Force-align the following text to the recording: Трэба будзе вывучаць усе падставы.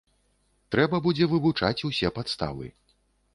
Трэба 0.75 0.99
будзе 1.07 1.27
вывучаць 1.33 1.85
усе 1.91 2.13
падставы. 2.17 2.73